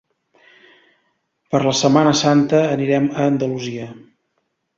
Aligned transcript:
Per 1.55 1.61
Setmana 1.81 2.15
Santa 2.23 2.63
anirem 2.77 3.07
a 3.13 3.27
Andalusia. 3.35 3.87